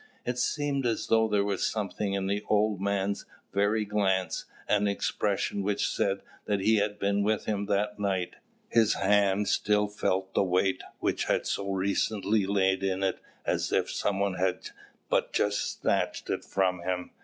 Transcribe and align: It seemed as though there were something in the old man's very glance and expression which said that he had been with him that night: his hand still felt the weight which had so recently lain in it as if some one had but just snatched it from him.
It 0.25 0.39
seemed 0.39 0.87
as 0.87 1.05
though 1.11 1.27
there 1.27 1.43
were 1.43 1.57
something 1.59 2.13
in 2.13 2.25
the 2.25 2.43
old 2.49 2.81
man's 2.81 3.27
very 3.53 3.85
glance 3.85 4.45
and 4.67 4.89
expression 4.89 5.61
which 5.61 5.87
said 5.87 6.21
that 6.45 6.59
he 6.61 6.77
had 6.77 6.97
been 6.97 7.21
with 7.21 7.45
him 7.45 7.67
that 7.67 7.99
night: 7.99 8.37
his 8.69 8.95
hand 8.95 9.47
still 9.47 9.87
felt 9.87 10.33
the 10.33 10.41
weight 10.41 10.81
which 11.01 11.25
had 11.25 11.45
so 11.45 11.69
recently 11.71 12.47
lain 12.47 12.83
in 12.83 13.03
it 13.03 13.19
as 13.45 13.71
if 13.71 13.91
some 13.91 14.19
one 14.19 14.33
had 14.33 14.71
but 15.07 15.33
just 15.33 15.79
snatched 15.81 16.31
it 16.31 16.43
from 16.43 16.79
him. 16.81 17.11